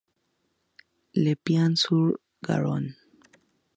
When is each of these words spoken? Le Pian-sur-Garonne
Le 1.13 1.35
Pian-sur-Garonne 1.35 2.95